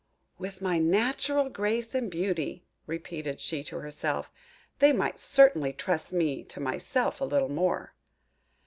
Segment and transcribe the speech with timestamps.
[0.39, 4.31] "With my natural grace and beauty," repeated she to herself,
[4.79, 7.93] "they might certainly trust me to myself a little more!"